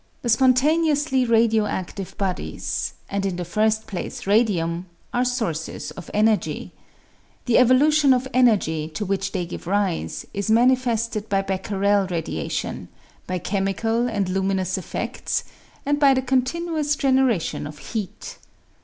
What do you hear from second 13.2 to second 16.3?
by chemical and luminous effects, and by the